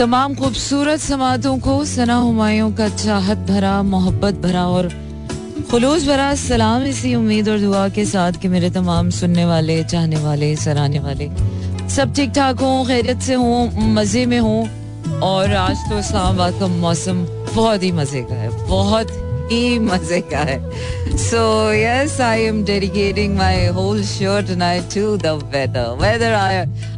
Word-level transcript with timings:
तमाम 0.00 0.34
खूबसूरत 0.34 1.00
समातों 1.00 1.58
को 1.60 1.72
सना 1.84 2.14
हमायों 2.16 2.70
का 2.72 2.88
चाहत 2.88 3.38
भरा, 3.48 3.72
मोहब्बत 3.84 4.34
भरा 4.42 4.64
और 4.66 4.88
खुलूस 5.70 6.06
भरा 6.06 6.34
सलाम 6.40 6.84
इसी 6.84 7.14
उम्मीद 7.14 7.48
और 7.48 7.58
दुआ 7.60 7.88
के 7.92 8.04
साथ 8.04 8.40
कि 8.42 8.48
मेरे 8.48 8.70
तमाम 8.70 9.10
सुनने 9.10 9.44
वाले, 9.44 9.82
चाहने 9.84 10.16
वाले, 10.16 10.54
सराहने 10.56 11.00
वाले 11.00 11.28
सब 11.88 12.14
ठीक 12.16 12.30
ठाक 12.32 12.60
हों, 12.60 12.84
खैरियत 12.86 13.20
से 13.20 13.34
हों, 13.34 13.92
मज़े 13.94 14.24
में 14.26 14.38
हों 14.40 15.20
और 15.20 15.54
आज 15.54 15.76
तो 15.90 15.98
इस्लामाबाद 15.98 16.58
का 16.60 16.66
मौसम 16.80 17.24
बहुत 17.54 17.82
ही 17.82 17.92
मज़े 17.92 18.22
का 18.22 18.34
है, 18.34 18.48
बहुत 18.68 19.12
ही 19.52 19.78
मज़े 19.78 20.20
का 20.32 20.38
है। 20.50 20.58
So 21.18 21.42
yes 21.72 22.20
I 22.20 22.42
am 22.42 22.64
dedicating 22.64 23.36
my 23.36 23.66
whole 23.76 24.02
show 24.04 24.40
tonight 24.48 24.94
to 24.94 25.16
the 25.16 25.38
weather 25.54 25.96
weather 26.02 26.38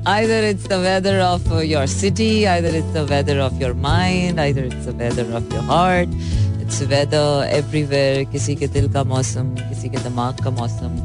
either 0.05 0.39
it's 0.45 0.65
the 0.71 0.77
weather 0.83 1.13
of 1.25 1.45
your 1.65 1.83
city, 1.87 2.47
either 2.53 2.71
it's 2.79 2.95
the 2.95 3.03
weather 3.11 3.37
of 3.41 3.61
your 3.63 3.75
mind, 3.83 4.41
either 4.45 4.65
it's 4.69 4.87
the 4.87 4.95
weather 5.03 5.27
of 5.39 5.53
your 5.55 5.63
heart, 5.69 6.17
it's 6.63 6.81
weather 6.93 7.21
everywhere, 7.59 8.25
किसी 8.33 8.57
के 8.57 8.67
दिल 8.77 8.93
का 8.93 9.05
मौसम, 9.13 9.55
किसी 9.61 9.89
के 9.89 9.99
दिमाग 9.99 10.43
का 10.45 10.51
मौसम। 10.59 10.97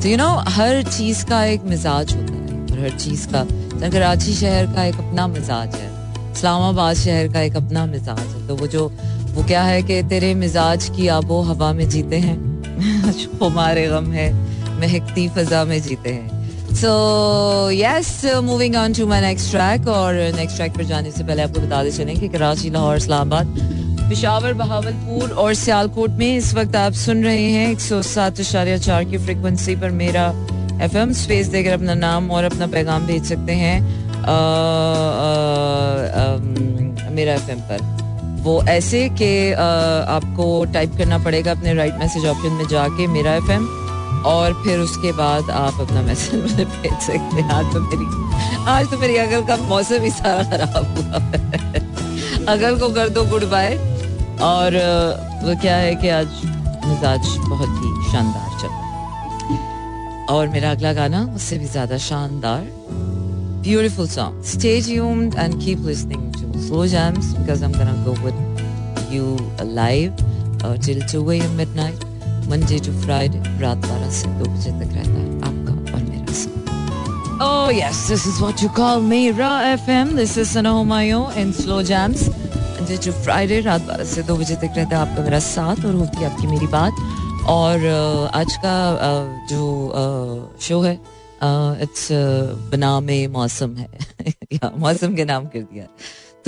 तो 0.00 0.08
यू 0.08 0.16
नो 0.16 0.28
हर 0.56 0.82
चीज़ 0.88 1.24
का 1.26 1.44
एक 1.44 1.64
मिजाज 1.72 2.16
होता 2.16 2.32
है, 2.32 2.62
और 2.62 2.80
हर 2.84 2.98
चीज़ 2.98 3.26
का 3.34 3.44
कराची 3.90 4.34
शहर 4.34 4.66
का 4.74 4.84
एक 4.84 4.96
अपना 4.98 5.26
मिजाज 5.36 5.74
है, 5.74 5.90
इस्लामाबाद 6.32 6.96
शहर 6.96 7.28
का 7.32 7.40
एक 7.42 7.56
अपना 7.56 7.84
मिजाज 7.86 8.26
है। 8.26 8.46
तो 8.48 8.56
वो 8.56 8.66
जो 8.76 8.90
वो 9.34 9.44
क्या 9.44 9.62
है 9.62 9.82
कि 9.82 10.02
तेरे 10.02 10.34
मिजाज 10.34 10.90
की 10.96 11.08
आबो 11.08 11.40
हवा 11.40 11.72
में 11.72 11.88
जीते 11.88 12.16
हैं? 12.16 12.36
हमारे 13.42 13.86
गम 13.86 14.12
है 14.12 14.32
महकती 14.80 15.28
फजा 15.28 15.64
में 15.64 15.82
जीते 15.82 16.10
हैं। 16.10 16.38
So 16.74 16.90
yes 17.70 18.22
moving 18.44 18.76
on 18.76 18.92
to 18.92 19.06
my 19.06 19.20
next 19.20 19.50
track 19.50 19.88
और 19.88 20.14
नेक्स्ट 20.14 20.56
ट्रैक 20.56 20.72
पर 20.72 20.84
जाने 20.84 21.10
से 21.10 21.24
पहले 21.24 21.42
आपको 21.42 21.60
बता 21.60 21.82
दे 21.84 21.90
चलें 21.90 22.20
कि 22.20 22.28
कराची 22.28 22.70
लाहौर 22.70 22.96
इस्लामाबाद 22.96 23.46
पिशावर 24.08 24.52
बहावलपुर 24.52 25.30
और 25.30 25.54
सियालकोट 25.54 26.10
में 26.10 26.36
इस 26.36 26.54
वक्त 26.54 26.76
आप 26.76 26.92
सुन 26.92 27.24
रहे 27.24 27.50
हैं 27.50 27.70
एक 27.72 27.80
सौ 27.80 28.02
सात 28.02 28.40
इशारिया 28.40 28.76
चार 28.76 29.04
की 29.04 29.18
फ्रिक्वेंसी 29.18 29.76
पर 29.76 29.90
मेरा 29.90 30.26
एफ़ 30.82 30.96
एम 30.96 31.12
स्पेस 31.12 31.46
देकर 31.46 31.70
अपना 31.70 31.94
नाम 31.94 32.30
और 32.30 32.44
अपना 32.44 32.66
पैगाम 32.66 33.06
भेज 33.06 33.24
सकते 33.24 33.52
हैं 33.52 33.80
आ, 34.10 34.32
आ, 34.32 34.36
आ, 37.06 37.10
मेरा 37.10 37.34
एफ़ 37.34 37.50
एम 37.50 37.60
पर। 37.60 38.07
वो 38.42 38.62
ऐसे 38.68 39.08
कि 39.18 39.30
आपको 39.52 40.64
टाइप 40.72 40.96
करना 40.98 41.18
पड़ेगा 41.24 41.50
अपने 41.52 41.74
राइट 41.74 41.94
मैसेज 41.98 42.26
ऑप्शन 42.26 42.52
में 42.52 42.66
जाके 42.68 43.06
मेरा 43.06 43.34
एफएम 43.34 43.66
और 44.26 44.52
फिर 44.64 44.78
उसके 44.80 45.12
बाद 45.12 45.50
आप 45.52 45.80
अपना 45.80 46.02
मैसेज 46.02 46.40
मुझे 46.42 46.64
भेज 46.64 46.98
सकते 47.00 47.42
हैं। 47.42 47.50
आज 47.50 47.72
तो 47.72 47.80
मेरी, 47.80 48.06
आज 48.68 48.90
तो 48.90 48.98
मेरी 48.98 49.16
अगल 49.16 49.44
का 49.46 49.56
मौसम 49.64 50.02
ही 50.02 50.10
सारा 50.10 50.42
खराब 50.50 50.98
हुआ 50.98 51.18
अगल 52.52 52.78
को 52.78 52.88
कर 52.94 53.08
दो 53.08 53.24
गुड 53.30 53.44
बाय 53.50 53.76
और 54.42 54.76
वो 55.44 55.60
क्या 55.60 55.76
है 55.76 55.94
कि 55.94 56.08
आज 56.10 56.40
मिजाज 56.86 57.36
बहुत 57.48 57.68
ही 57.82 58.10
शानदार 58.12 58.58
चल 58.60 58.72
और 60.34 60.48
मेरा 60.48 60.70
अगला 60.70 60.92
गाना 60.92 61.22
उससे 61.36 61.58
भी 61.58 61.66
ज़्यादा 61.66 61.98
शानदार। 61.98 62.66
Beautiful 63.62 64.08
song 64.08 64.42
stay 64.46 64.80
tuned 64.82 65.34
and 65.34 65.60
keep 65.60 65.86
listening 65.86 66.27
slow 66.68 66.86
jams 66.86 67.32
because 67.34 67.62
I'm 67.62 67.72
gonna 67.72 67.96
go 68.04 68.12
with 68.22 68.38
you 69.10 69.26
live 69.64 70.12
uh, 70.64 70.76
till 70.76 71.00
2 71.00 71.30
a.m. 71.30 71.56
midnight, 71.56 72.04
Monday 72.46 72.78
to 72.86 72.92
Friday, 73.04 73.40
रात 73.60 73.86
12 73.86 74.10
से 74.16 74.28
2 74.40 74.48
बजे 74.48 74.72
तक 74.80 74.92
रहता 74.96 75.18
है 75.20 75.28
आपका 75.48 75.72
और 75.94 76.02
मेरा 76.08 76.32
संग. 76.40 76.68
Oh 77.46 77.68
yes, 77.70 78.02
this 78.08 78.26
is 78.26 78.40
what 78.42 78.60
you 78.64 78.68
call 78.80 79.00
me, 79.00 79.20
Ra 79.40 79.52
FM. 79.78 80.12
This 80.20 80.36
is 80.36 80.50
Sana 80.50 80.74
Humayo 80.80 81.22
in 81.36 81.54
Slow 81.54 81.80
Jams. 81.92 82.28
Monday 82.74 82.98
to 83.06 83.16
Friday, 83.24 83.62
रात 83.70 83.88
12 83.88 84.04
से 84.12 84.22
2 84.32 84.38
बजे 84.42 84.56
तक 84.66 84.76
रहता 84.76 84.96
है 84.96 85.02
आपका 85.08 85.22
मेरा 85.22 85.38
साथ 85.48 85.84
और 85.86 85.94
होती 86.04 86.24
है 86.24 86.30
आपकी 86.32 86.46
मेरी 86.52 86.66
बात. 86.76 86.94
और 87.56 87.86
आज 88.34 88.56
का 88.64 88.76
जो 89.50 89.62
शो 90.68 90.80
है 90.82 90.98
इट्स 91.82 92.08
बना 92.72 92.98
में 93.00 93.28
मौसम 93.40 93.76
है 93.76 93.88
या 94.52 94.72
मौसम 94.78 95.14
के 95.16 95.24
नाम 95.24 95.44
कर 95.54 95.62
दिया 95.72 95.86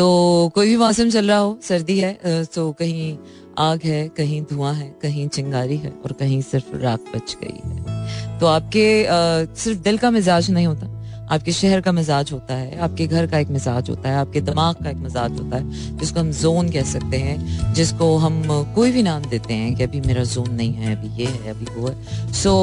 तो 0.01 0.51
कोई 0.55 0.69
भी 0.69 0.77
मौसम 0.77 1.11
चल 1.11 1.29
रहा 1.29 1.39
हो 1.39 1.59
सर्दी 1.63 1.99
है 1.99 2.19
तो 2.45 2.73
कहीं 2.73 3.19
आग 3.59 3.81
है 3.85 4.09
कहीं 4.09 4.43
धुआँ 4.43 4.75
है 4.75 4.95
कहीं 5.03 5.29
चिंगारी 5.29 5.77
है 5.77 5.91
और 6.05 6.13
कहीं 6.13 6.43
सिर्फ़ 6.43 6.77
राख 6.77 7.01
बच 7.17 7.37
गई 7.45 7.71
है। 7.71 8.39
तो 8.41 8.47
आपके 8.47 9.07
सिर्फ़ 9.55 9.79
दिल 9.79 9.99
का 9.99 10.11
मिजाज 10.11 10.51
नहीं 10.51 10.67
होता 10.67 10.87
आपके 11.35 11.53
शहर 11.53 11.81
का 11.81 11.93
मिजाज 11.93 12.33
होता 12.33 12.55
है 12.55 12.79
आपके 12.79 13.07
घर 13.07 13.27
का 13.27 13.39
एक 13.39 13.49
मिजाज 13.49 13.91
होता 13.91 14.09
है 14.09 14.17
आपके 14.17 14.41
दिमाग 14.41 14.75
का 14.75 14.91
एक 14.91 14.97
मिजाज 14.97 15.33
होता 15.33 15.57
है 15.57 15.99
जिसको 15.99 16.21
हम 16.21 16.31
जोन 16.33 16.71
कह 16.71 16.83
सकते 16.83 17.17
हैं 17.17 17.75
जिसको 17.75 18.17
हम 18.17 18.43
कोई 18.75 18.93
भी 18.93 19.03
नाम 19.03 19.23
देते 19.23 19.55
हैं 19.55 19.75
कि 19.75 19.83
अभी 19.83 20.01
मेरा 20.01 20.25
जोन 20.25 20.55
नहीं 20.55 20.73
है 20.73 20.97
अभी 20.97 21.23
ये 21.23 21.29
है 21.29 21.51
अभी 21.51 21.67
वो 21.75 21.89
है। 21.89 22.33
सो 22.33 22.55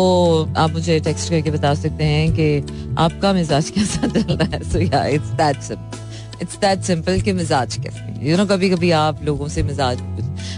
so, 0.49 0.57
आप 0.57 0.71
मुझे 0.71 0.99
टेक्स्ट 0.99 1.29
करके 1.29 1.51
बता 1.51 1.73
सकते 1.73 2.03
हैं 2.03 2.33
कि 2.33 2.59
आपका 2.97 3.33
मिजाज 3.33 3.69
कैसा 3.75 4.07
चल 4.07 4.37
रहा 4.37 4.57
है? 4.57 4.71
So 4.71 4.79
yeah 4.79 5.05
it's 5.05 5.27
that 5.27 5.61
simple 5.61 6.06
it's 6.41 6.57
that 6.57 6.81
simple 6.81 7.21
कि 7.21 7.33
मिजाज 7.33 7.75
कैसे 7.77 8.29
यू 8.29 8.37
नो 8.37 8.45
कभी 8.45 8.69
कभी 8.69 8.91
आप 8.91 9.23
लोगों 9.23 9.47
से 9.47 9.63
मिजाज 9.63 9.99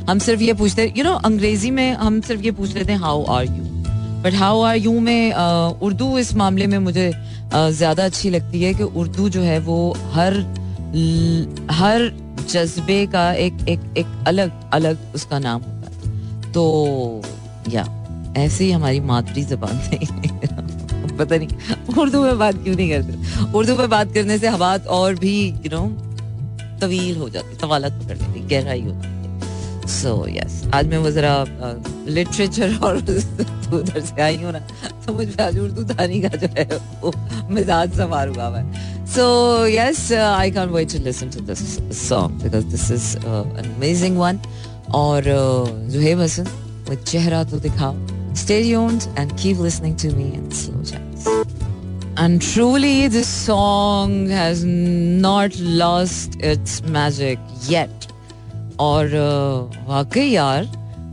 हम 0.10 0.20
सिर्फ़ 0.20 0.42
ये 0.42 0.54
पूछते 0.54 0.94
यू 0.98 1.04
नो 1.04 1.14
अंग्रेज़ी 1.26 1.72
में 1.72 1.94
हम 1.94 2.22
सिर्फ़ 2.22 2.42
ये 2.42 2.52
पूछ 2.52 2.76
लेते 2.76 2.92
हैं 2.92 3.00
how 3.00 3.26
are 3.26 3.46
you 3.46 3.64
but 4.24 4.34
how 4.34 4.62
are 4.62 4.78
you 4.78 5.00
में 5.00 5.34
उर्दू 5.82 6.18
इस 6.18 6.34
मामले 6.36 6.68
में 6.68 6.78
मुझे 6.80 7.12
ज़्यादा 7.54 8.06
अच्छी 8.06 8.30
लगती 8.30 8.64
है 8.64 8.74
कि 8.74 8.84
उर्दू 8.84 9.30
जो 9.30 9.42
है 9.42 9.60
वो 9.60 9.78
हर 10.12 10.34
हर 11.72 12.12
जज्बे 12.50 13.06
का 13.06 13.32
एक 13.34 13.54
एक 13.70 13.80
एक 13.98 14.24
अलग 14.28 14.52
अलग 14.74 14.98
उसका 15.16 15.40
नाम 15.40 15.62
होता 15.62 15.90
है। 15.90 16.52
तो 16.52 17.22
या 17.70 17.86
ऐसे 18.38 18.64
ही 18.64 18.72
हमारी 18.72 19.00
मातृ 19.00 19.42
जबान 19.42 19.78
पता 21.20 21.38
नहीं 21.38 21.98
उर्दू 22.02 22.24
में 22.24 22.38
बात 22.40 22.64
क्यों 22.64 22.76
नहीं 22.76 22.90
करते? 22.90 23.52
उर्दू 23.58 23.76
में 23.76 23.90
बात 23.90 24.14
करने 24.14 24.38
से 24.40 24.50
बात 24.58 24.88
और 24.98 25.16
भी 25.24 25.36
यू 25.66 25.70
नो 25.74 25.86
तवील 26.82 27.18
हो 27.18 27.30
जाती 27.30 27.58
सवालत 27.62 28.02
पकड़ 28.04 28.18
लेती 28.18 28.40
गहराई 28.56 28.82
होती 28.82 29.08
है। 29.08 29.88
सो 29.90 30.12
यस 30.30 30.62
आज 30.74 30.88
मैं 30.88 30.98
वो 31.04 31.12
जरा 31.12 31.34
लिटरेचर 32.08 32.76
और 32.84 32.98
उधर 33.74 34.00
से 34.02 34.22
आई 34.22 34.36
हूँ 34.44 34.52
ना 34.52 34.60
तो 35.06 35.14
मुझे 35.14 35.42
आज 35.44 35.58
उर्दू 35.60 35.84
दानी 35.94 36.20
का 36.22 36.30
जो 36.38 36.48
है, 36.58 36.66
वो 37.02 37.12
मिजाज 37.56 37.98
सवार 37.98 38.28
हुआ 38.28 38.48
है। 38.58 39.06
So 39.16 39.26
yes 39.68 40.12
I 40.14 40.52
can 40.52 40.70
wait 40.70 40.92
to 40.94 41.04
listen 41.04 41.30
to 41.36 41.42
this 41.50 41.62
song 42.00 42.44
because 42.44 42.66
this 42.76 42.92
is 42.92 43.18
amazing 43.26 44.18
one 44.18 44.40
और 45.02 45.24
जो 45.94 46.00
है 46.00 46.14
हसन 46.24 46.48
वो 46.90 46.96
चेहरा 46.96 47.44
तो 47.52 47.60
दिखाओ। 47.60 47.94
Stay 48.40 48.64
tuned 48.64 49.08
and 49.18 49.38
keep 49.38 49.58
listening 49.60 49.96
to 49.98 50.12
me 50.12 50.34
in 50.34 50.50
slow 50.52 50.82
jams. 50.82 51.28
And 52.18 52.42
truly, 52.42 53.08
this 53.08 53.28
song 53.28 54.28
has 54.30 54.64
not 54.64 55.60
lost 55.60 56.40
its 56.42 56.82
magic 56.84 57.38
yet. 57.68 58.08
और 58.80 59.06
uh, 59.08 59.88
वाकई 59.88 60.26
यार 60.30 60.68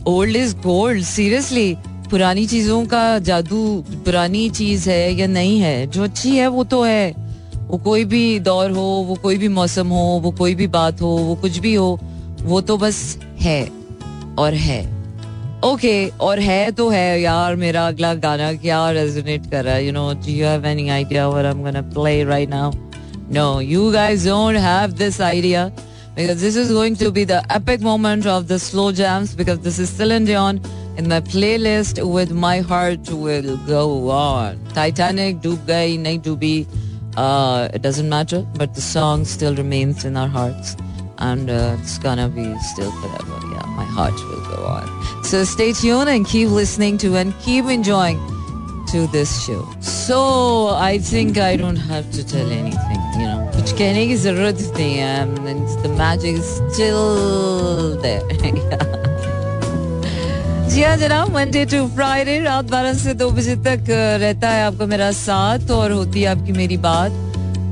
ओल्ड 0.07 0.35
इज़ 0.35 0.55
गोल्ड 0.63 1.03
सीरियसली 1.03 1.75
पुरानी 2.09 2.45
चीज़ों 2.47 2.85
का 2.85 3.03
जादू 3.19 3.63
पुरानी 4.05 4.49
चीज़ 4.49 4.89
है 4.89 5.13
या 5.13 5.27
नहीं 5.27 5.59
है 5.59 5.87
जो 5.87 6.03
अच्छी 6.03 6.35
है 6.35 6.47
वो 6.47 6.63
तो 6.63 6.83
है 6.83 7.11
वो 7.67 7.77
कोई 7.85 8.05
भी 8.05 8.39
दौर 8.39 8.71
हो 8.71 8.89
वो 9.07 9.15
कोई 9.23 9.37
भी 9.37 9.47
मौसम 9.61 9.87
हो 9.89 10.05
वो 10.23 10.31
कोई 10.37 10.55
भी 10.55 10.67
बात 10.75 11.01
हो 11.01 11.07
वो 11.07 11.35
कुछ 11.41 11.57
भी 11.65 11.73
हो 11.75 11.97
वो 12.43 12.61
तो 12.61 12.77
बस 12.77 13.17
है 13.41 13.63
और 14.39 14.53
है 14.53 14.96
ओके 15.64 16.08
okay, 16.08 16.20
और 16.20 16.38
है 16.40 16.70
तो 16.78 16.88
है 16.90 17.20
यार 17.20 17.56
मेरा 17.56 17.86
अगला 17.88 18.12
गाना 18.22 18.52
क्या 18.62 18.90
रेजोनेट 18.90 19.50
कर 19.50 19.64
रहा 19.64 19.74
है 19.74 19.86
you 19.86 19.92
know 19.92 20.12
do 20.26 20.32
you 20.32 20.46
have 20.46 20.66
any 20.66 20.88
idea 20.88 21.28
what 21.28 21.44
I 21.44 21.50
am 21.50 21.62
gonna 21.62 21.82
play 21.94 22.22
right 22.24 22.48
now 22.50 22.72
no 23.34 23.60
you 23.60 23.90
guys 23.92 24.26
don't 24.26 24.56
have 24.66 24.92
this 25.02 25.20
idea 25.30 25.70
because 26.16 26.42
this 26.42 26.56
is 26.56 26.70
going 26.70 26.96
to 26.96 27.10
be 27.10 27.24
the 27.24 27.42
epic 27.48 27.80
moment 27.80 28.26
of 28.26 28.46
the 28.48 28.58
slow 28.58 28.92
jams 28.92 29.34
because 29.34 29.60
this 29.60 29.78
is 29.78 29.88
Celine 29.90 30.26
Dion 30.26 30.60
in 30.98 31.08
my 31.08 31.20
playlist 31.20 32.00
with 32.16 32.32
my 32.32 32.58
heart 32.60 33.08
will 33.10 33.56
go 33.68 34.10
on. 34.10 34.58
Titanic, 34.74 35.40
डूब 35.42 35.64
गई 35.66 35.96
नहीं 35.98 36.20
डूबी 36.26 36.66
uh, 37.16 37.68
it 37.72 37.82
doesn't 37.82 38.08
matter 38.08 38.42
but 38.58 38.74
the 38.74 38.82
song 38.82 39.24
still 39.24 39.56
remains 39.56 40.04
in 40.04 40.16
our 40.16 40.28
hearts 40.28 40.76
and 41.18 41.50
uh, 41.50 41.76
it's 41.78 41.98
gonna 41.98 42.28
be 42.28 42.44
still 42.72 42.92
forever. 43.00 43.38
Yeah, 43.52 43.66
my 43.76 43.84
heart 43.84 44.14
will 44.28 44.44
go 44.56 44.64
on. 44.64 45.24
So 45.24 45.44
stay 45.44 45.72
tuned 45.72 46.08
and 46.08 46.26
keep 46.26 46.48
listening 46.48 46.98
to 46.98 47.16
and 47.16 47.34
keep 47.40 47.66
enjoying 47.66 48.18
to 48.92 49.06
this 49.08 49.44
show. 49.44 49.66
So 49.80 50.68
I 50.68 50.98
think 50.98 51.38
I 51.38 51.56
don't 51.56 51.76
have 51.76 52.10
to 52.12 52.26
tell 52.26 52.50
anything, 52.50 53.00
you 53.18 53.26
know. 53.26 53.38
कुछ 53.56 53.72
कहने 53.78 54.06
की 54.06 54.16
जरूरत 54.24 54.60
नहीं 54.76 54.94
है. 54.96 55.82
The 55.82 55.88
magic 56.00 56.34
is 56.42 56.50
still 56.72 57.96
there. 58.02 58.22
जी 60.72 60.82
हाँ 60.82 60.96
जनाब 60.96 61.30
Monday 61.32 61.64
to 61.68 61.86
Friday 61.94 62.38
रात 62.40 62.64
बारह 62.70 62.94
से 62.98 63.14
दो 63.14 63.30
बजे 63.30 63.56
तक 63.64 63.90
रहता 64.20 64.48
है 64.50 64.64
आपका 64.66 64.86
मेरा 64.86 65.10
साथ 65.12 65.70
और 65.70 65.92
होती 65.92 66.22
है 66.22 66.28
आपकी 66.28 66.52
मेरी 66.52 66.76
बात 66.86 67.12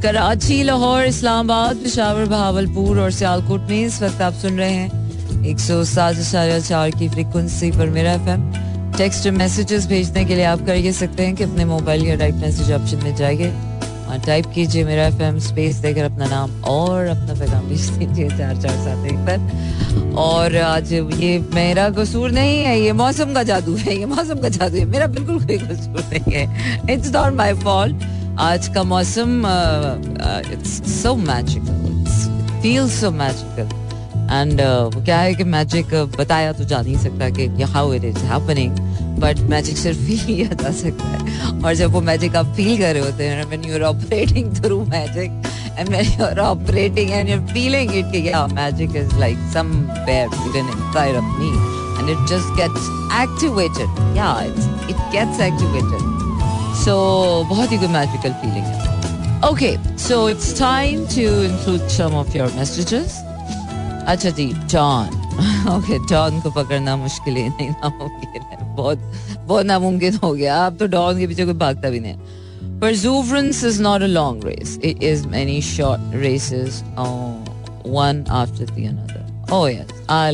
कराची, 0.05 0.61
लाहौर, 0.63 1.03
इस्लामाबाद, 1.03 1.75
पिशावर 1.75 2.25
बहावलपुर 2.25 2.99
और 2.99 3.11
सियालकोट 3.11 3.61
में 3.61 3.85
इस 3.85 4.01
वक्त 4.01 4.21
आप 4.21 4.33
सुन 4.33 4.57
रहे 4.57 4.71
हैं 4.71 5.45
एक 5.45 5.59
सौ 5.59 5.83
सात 5.83 6.15
चार 6.61 6.89
की 6.91 7.07
फ्रिक्वेंसी 7.09 7.71
पर 7.71 7.89
मेरा 7.89 8.11
एफ़ 8.13 8.97
टेक्स्ट 8.97 9.27
मैसेजेस 9.27 9.87
भेजने 9.87 10.25
के 10.25 10.35
लिए 10.35 10.43
आप 10.45 10.65
कर 10.65 10.75
ये 10.75 10.91
सकते 10.93 11.25
हैं 11.25 11.35
कि 11.35 11.43
अपने 11.43 11.65
मोबाइल 11.65 12.05
या 12.07 12.15
राइट 12.15 12.35
मैसेज 12.35 12.71
ऑप्शन 12.71 13.03
में 13.03 13.15
जाइए 13.15 13.49
और 13.49 14.21
टाइप 14.25 14.45
कीजिए 14.55 14.83
मेरा 14.83 15.07
एफ़ 15.07 15.39
स्पेस 15.39 15.75
देकर 15.75 16.03
अपना 16.03 16.25
नाम 16.25 16.51
और 16.63 17.05
अपना 17.05 17.39
पैगाम 17.39 17.67
भेज 17.67 17.89
दीजिए 17.97 18.29
चार 18.29 18.61
चार 18.61 18.77
सात 18.77 19.07
एक 19.07 19.25
पर। 19.29 20.13
और 20.17 20.57
आज 20.57 20.93
ये 20.93 21.37
मेरा 21.53 21.89
कसूर 21.89 22.31
नहीं 22.31 22.59
है, 22.63 22.79
ये 22.81 22.91
मौसम 22.91 23.33
का 23.33 23.43
जादू 23.43 23.75
है, 23.75 23.97
ये 23.99 24.05
मौसम 24.05 24.41
का 24.41 24.49
जादू 24.49 24.77
है, 24.77 24.85
मेरा 24.85 25.07
बिल्कुल 25.07 25.45
कोई 25.45 25.57
कसूर 25.57 26.03
नहीं 26.13 26.33
है। 26.33 26.93
इट्स 26.93 27.11
नॉट 27.13 27.33
माई 27.33 27.53
फॉल्ट 27.53 28.05
आज 28.39 28.67
का 28.67 28.81
मौसम 28.83 29.43
it's 30.53 30.71
so 30.93 31.15
magical 31.15 32.61
feel 32.61 32.89
so 32.89 33.11
magical 33.11 33.69
and 34.31 34.61
वो 34.95 35.03
क्या 35.05 35.17
है 35.17 35.33
कि 35.35 35.43
मैजिक 35.43 35.85
uh, 35.85 36.19
बताया 36.19 36.51
तो 36.53 36.63
जा 36.63 36.81
नहीं 36.81 36.97
सकता 36.97 37.29
कि 37.29 37.63
how 37.63 37.93
it 37.93 38.03
is 38.03 38.17
happening 38.17 38.79
but 39.19 39.39
magic 39.39 39.77
सिर्फ़ 39.77 39.99
ही 40.25 40.43
बता 40.43 40.71
सकता 40.71 41.07
है। 41.07 41.63
और 41.63 41.75
जब 41.75 41.91
वो 41.91 42.01
मैजिक 42.01 42.35
आप 42.35 42.53
फील 42.55 42.77
कर 42.77 42.93
रहे 42.93 43.03
होते 43.03 43.27
हैं 43.27 43.45
when 43.45 43.63
you 43.63 43.73
are 43.75 43.81
operating 43.81 44.55
through 44.55 44.83
magic 44.85 45.41
and 45.79 45.89
when 45.89 46.05
you 46.05 46.25
are 46.25 46.39
operating 46.39 47.11
and 47.11 47.29
you 47.29 47.39
are 47.39 47.45
feeling 47.53 47.95
it 47.95 48.11
कि 48.11 48.27
yeah 48.29 48.45
magic 48.47 48.95
is 48.95 49.15
like 49.19 49.37
somewhere 50.07 50.27
hidden 50.33 50.67
inside 50.67 51.15
of 51.15 51.39
me 51.39 51.49
and 51.99 52.09
it 52.09 52.27
just 52.33 52.55
gets 52.57 52.91
activated 53.21 54.17
yeah 54.17 54.37
it 54.43 55.09
gets 55.15 55.41
activated 55.41 56.24
so 56.85 56.95
बहुत 57.49 57.71
ही 57.71 57.77
good 57.77 57.93
magical 57.97 58.33
feeling 58.41 58.67
है 58.71 58.93
okay 59.49 59.73
so 59.97 60.17
it's 60.33 60.53
time 60.59 61.05
to 61.15 61.25
include 61.49 61.89
some 61.97 62.17
of 62.21 62.35
your 62.39 62.49
messages 62.59 63.19
अच्छा 64.13 64.29
जी 64.39 64.47
John 64.73 65.09
okay 65.75 65.97
don 66.09 66.39
को 66.41 66.51
पकड़ना 66.51 66.95
मुश्किल 66.95 67.35
ही 67.35 67.47
नहीं 67.49 67.69
नामुमकिन 67.69 68.41
है 68.51 68.75
बहुत 68.75 69.11
बहुत 69.47 69.65
नामुमकिन 69.65 70.19
हो 70.23 70.33
गया 70.33 70.65
अब 70.65 70.77
तो 70.77 70.87
डॉन 70.97 71.19
के 71.19 71.27
पीछे 71.27 71.45
कोई 71.45 71.53
भागता 71.65 71.89
भी 71.89 71.99
नहीं 71.99 72.17
Perseverance 72.79 73.63
is 73.63 73.79
not 73.79 74.01
a 74.01 74.07
long 74.07 74.41
race. 74.41 74.77
It 74.83 75.01
is 75.01 75.25
many 75.25 75.61
short 75.61 76.01
races, 76.13 76.83
oh, 76.97 77.41
one 77.83 78.25
after 78.29 78.65
the 78.65 78.83
another. 78.85 79.25
Oh 79.49 79.67
yes, 79.67 79.87
a 80.09 80.33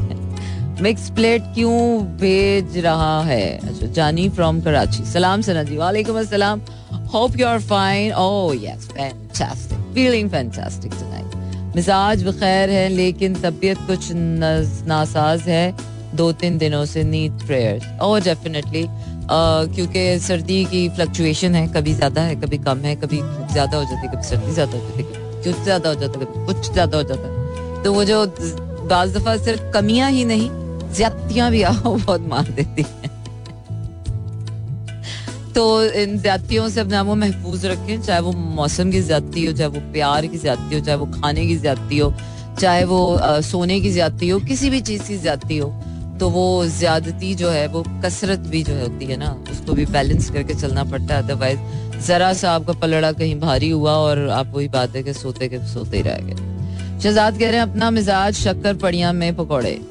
mix 0.81 1.09
plate 1.15 1.41
क्यों 1.55 1.79
भेज 2.17 2.77
रहा 2.85 3.21
है? 3.23 3.45
अच्छा 3.59 3.87
जानी 3.93 4.27
फ्रॉम 4.29 4.61
कराची। 4.61 5.03
सलाम 5.05 5.41
सना 5.41 5.63
जी 5.63 5.77
वालेकुम 5.77 6.19
अस्सलाम। 6.19 6.61
Hope 7.13 7.37
you 7.39 7.47
are 7.47 7.59
fine 7.61 8.13
oh 8.13 8.53
yes 8.55 8.87
fantastic 8.89 9.79
feeling 9.95 10.29
fantastic 10.29 10.91
tonight 10.93 11.75
मिजाज 11.75 12.23
बखैर 12.23 12.69
है, 12.69 12.87
लेकिन 12.89 13.35
तबीयत 13.35 13.77
कुछ 13.87 14.09
नासाज 14.13 15.41
है। 15.47 15.75
दो 16.15 16.31
तीन 16.33 16.57
दिनों 16.57 16.83
से 16.85 17.03
नीड 17.03 17.45
प्रेयर्स 17.47 17.85
और 18.01 18.21
डेफिनेटली 18.21 18.85
क्योंकि 19.29 20.03
सर्दी 20.19 20.63
की 20.65 20.87
फ्लक्चुएशन 20.89 21.55
है, 21.55 21.67
कभी 21.67 21.93
ज़्यादा 21.93 22.21
है, 22.21 22.35
कभी 22.37 22.57
कम 22.59 22.79
है, 22.79 22.95
कभी 22.95 23.17
ज़्यादा 23.17 23.77
हो 23.77 23.83
जाती 23.83 24.07
है, 24.07 24.13
कभी 24.13 24.27
सर्दी 24.29 24.51
ज़्यादा 24.53 24.77
हो 24.77 24.87
जाती 24.87 25.03
है 25.03 25.19
कुछ 25.43 25.63
ज़्यादा 25.63 25.89
हो 25.89 25.95
जाता 25.95 26.19
है 26.19 26.45
कुछ 26.45 26.71
ज़्यादा 26.71 26.97
हो 26.97 27.03
जाता 27.03 27.27
है। 27.27 27.83
तो 27.83 27.93
वो 27.93 28.03
जो 28.05 28.25
बाज 28.89 29.15
दफ़ा 29.17 29.37
सिर्फ़ 29.37 29.71
कमियाँ 29.73 30.09
ही 30.11 30.25
नहीं 30.25 30.49
ज्यादतियाँ 30.95 31.51
भी 31.51 31.61
आओ 31.61 31.95
बहुत 31.95 32.21
मार 32.21 32.47
देती 32.49 32.81
है। 32.81 33.09
तो 35.53 35.83
इन 35.83 36.17
ज्यादतियों 36.19 36.69
से 36.69 36.81
अपने 36.81 36.95
आप 36.95 37.05
को 37.05 37.15
महफूज 37.15 37.65
रखें, 37.65 38.01
चाहे 38.01 38.19
वो 38.19 38.31
मौसम 38.31 38.91
की 38.91 39.01
ज्यादती 39.01 39.45
हो, 39.45 39.53
चाहे 39.53 39.69
वो 39.69 39.79
प्यार 39.93 40.25
की 40.25 40.37
ज्यादती 40.37 40.75
हो, 40.75 40.81
चाहे 40.81 40.97
वो 40.97 41.05
खाने 41.05 41.45
की 41.47 41.57
ज्यादती 41.57 41.97
हो, 41.97 42.13
चाहे 42.59 42.83
वो 42.85 43.19
सोने 43.41 43.79
की 43.81 43.91
ज्यादती 43.91 44.29
हो, 44.29 44.39
किसी 44.39 44.69
भी 44.69 44.81
चीज़ 44.81 45.03
की 45.03 45.17
ज्यादती 45.17 45.57
हो 45.57 45.69
तो 46.19 46.29
वो 46.29 46.65
ज्यादती 46.67 47.33
जो 47.35 47.49
है, 47.49 47.67
वो 47.67 47.83
कसरत 48.03 48.39
भी 48.39 48.63
जो 48.63 48.73
होती 48.79 49.05
है 49.05 49.17
ना, 49.17 49.29
उसको 49.51 49.73
भी 49.73 49.85
बैलेंस 49.85 50.29
करके 50.29 50.53
चलना 50.53 50.83
पड़ता 50.83 51.15
है। 51.15 51.23
अदरवाइज़ 51.23 52.05
जरा 52.07 52.33
सा 52.33 52.51
आपका 52.51 52.73
पलड़ा 52.73 53.11
कहीं 53.11 53.39
भारी 53.39 53.69
हुआ 53.69 53.91
और 53.91 54.29
आप 54.29 54.51
वही 54.55 54.67
बात 54.67 54.95
है 54.95 55.03
कि, 55.03 55.13
सोते 55.13 55.47
के, 55.47 55.59
सोते 55.67 55.97
ही 55.97 56.03
रह 56.03 56.19
गए। 56.21 56.99
शहजाद 56.99 57.39
कह 57.39 57.49
रहे 57.49 57.59
हैं, 57.59 57.63
अपना 57.63 57.89
मिजाज 57.91 58.33
शक्कर 58.33 58.75
पड़िया 58.75 59.11
में 59.13 59.35
पकौड़े। 59.35 59.81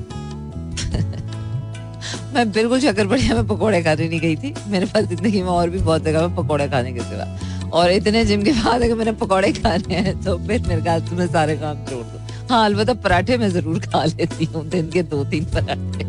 मैं 2.35 2.51
बिल्कुल 2.53 2.81
शक्कर 2.81 3.07
बढ़िया 3.07 3.35
में 3.35 3.47
पकौड़े 3.47 3.83
खाने 3.83 4.09
नहीं 4.09 4.21
गई 4.21 4.37
थी। 4.37 4.55
मेरे 4.69 4.87
पास 4.87 5.05
ज़िंदगी 5.05 5.43
में 5.43 5.49
और 5.51 5.71
भी 5.71 5.79
बहुत 5.81 6.03
जगह 6.05 6.27
में 6.27 6.37
पकौड़े 6.37 6.69
खाने 6.69 6.93
के 6.93 7.01
सिवा। 7.03 7.27
और 7.71 7.91
इतने 7.93 8.25
जिम 8.25 8.43
के 8.43 8.53
बाद 8.55 8.83
अगर 8.83 8.95
मैंने 8.95 9.13
पकौड़े 9.19 9.53
खाने 9.53 9.95
हैं 9.97 10.21
तो 10.23 10.37
फिर 10.47 10.63
मेरे 10.69 10.83
ख्याल 10.83 11.03
से 11.03 11.17
मैं 11.17 11.27
सारे 11.29 11.57
काम 11.57 11.85
छोड़ 11.87 12.03
दू। 12.03 12.19
हाँ 12.51 12.65
अलबत्ता 12.65 12.95
पराठे 13.03 13.37
में 13.39 13.49
ज़रूर 13.51 13.79
खा 13.83 14.05
लेती 14.05 14.45
हूँ, 14.45 14.65
दिन 14.69 14.91
के 14.91 15.03
दो 15.05 15.25
तीन 15.25 15.45
पराठे 15.47 16.05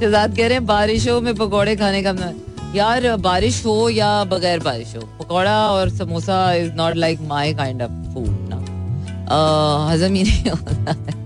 शहजाद 0.00 0.36
कह 0.36 0.46
रहे 0.46 0.54
हैं, 0.54 0.66
बारिशों 0.66 1.20
में 1.20 1.34
पकौड़े 1.36 1.76
खाने 1.76 2.02
का 2.02 2.32
यार, 2.74 3.16
बारिश 3.18 3.64
हो 3.66 3.88
या 3.90 4.12
बगैर 4.24 4.60
बारिश 4.60 4.94
हो, 4.96 5.00
पकौड़ा 5.18 5.56
और 5.68 5.88
samosa 5.90 6.52
is 6.54 6.72
not 6.74 6.96
like 6.96 7.20
my 7.28 7.54
kind 7.54 7.82
of 7.82 7.90
food 8.14 8.28
ना। 8.50 8.56
हजम 9.90 10.14
ही 10.14 10.22
नहीं 10.22 10.50
होता 10.50 10.90
है। 10.92 11.18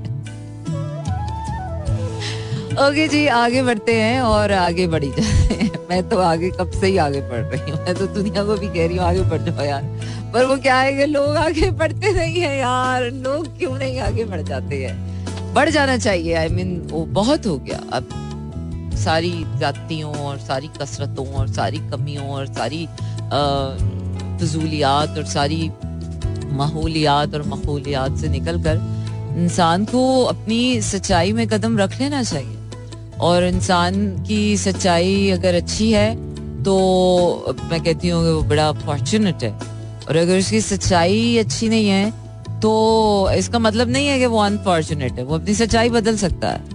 ओके 2.74 3.08
जी 3.08 3.26
आगे 3.26 3.62
बढ़ते 3.62 3.94
हैं 3.94 4.20
और 4.20 4.52
आगे 4.52 4.86
बढ़ी 4.86 5.10
हैं। 5.18 5.70
मैं 5.90 6.08
तो 6.08 6.18
आगे 6.18 6.50
कब 6.50 6.70
से 6.70 6.86
ही 6.86 6.96
आगे 6.96 7.20
बढ़ 7.20 7.40
रही 7.40 7.70
हूँ? 7.70 7.80
मैं 7.80 7.94
तो 7.94 8.06
दुनिया 8.06 8.44
को 8.44 8.56
भी 8.56 8.66
कह 8.66 8.86
रही 8.86 8.96
हूँ 8.96 9.04
आगे 9.06 9.20
बढ़ 9.20 9.42
जाओ 9.42 9.64
यार। 9.64 9.82
पर 10.34 10.44
वो 10.44 10.56
क्या 10.56 10.76
है 10.76 10.92
कि 10.92 11.06
लोग 11.06 11.36
आगे 11.36 11.70
बढ़ते 11.70 12.12
नहीं 12.12 12.40
है 12.40 12.58
यार। 12.58 13.10
लोग 13.10 13.58
क्यों 13.58 13.78
नहीं 13.78 14.00
आगे 14.00 14.24
बढ़ 14.24 14.40
जाते 14.40 14.84
हैं? 14.84 15.54
बढ़ 15.54 15.70
जाना 15.70 15.98
चाहिए। 15.98 16.34
आई 16.34 16.48
I 16.48 16.52
मीन 16.52 16.80
mean, 16.80 16.92
वो 16.92 17.04
बहुत 17.04 17.46
हो 17.46 17.58
गया। 17.58 17.80
अब 17.92 18.08
सारी 18.94 19.44
जातियों 19.58 20.14
और 20.14 20.38
सारी 20.38 20.68
कसरतों 20.68 21.26
और 21.26 21.48
सारी 21.48 21.78
कमियों 21.78 22.28
और 22.28 22.46
सारी 22.46 22.86
फजूलियात 24.40 25.18
और 25.18 25.24
सारी 25.24 25.70
माहौलियात 26.52 27.34
और 27.34 27.42
माहौलियात 27.42 28.16
से 28.16 28.28
निकल 28.28 28.62
कर 28.62 28.76
इंसान 29.38 29.84
को 29.84 30.24
अपनी 30.24 30.80
सच्चाई 30.82 31.32
में 31.32 31.48
कदम 31.48 31.78
रख 31.78 32.00
लेना 32.00 32.22
चाहिए। 32.22 32.63
और 33.20 33.44
इंसान 33.44 34.08
की 34.24 34.56
सच्चाई 34.56 35.30
अगर 35.30 35.54
अच्छी 35.54 35.90
है 35.92 36.14
तो 36.64 37.54
मैं 37.70 37.82
कहती 37.82 38.08
हूँ 38.08 38.22
कि 38.24 38.30
वो 38.30 38.42
बड़ा 38.42 38.70
फॉर्चुनेट 38.72 39.42
है। 39.42 39.50
और 40.08 40.16
अगर 40.16 40.38
उसकी 40.38 40.60
सच्चाई 40.60 41.36
अच्छी 41.38 41.68
नहीं 41.68 41.88
है 41.88 42.10
तो 42.60 42.70
इसका 43.30 43.58
मतलब 43.58 43.88
नहीं 43.90 44.06
है 44.08 44.18
कि 44.18 44.26
वो 44.26 44.38
अनफॉर्चुनेट 44.38 45.12
है 45.12 45.24
वो 45.24 45.34
अपनी 45.34 45.54
सच्चाई 45.54 45.88
बदल 45.90 46.16
सकता 46.16 46.48
है। 46.48 46.72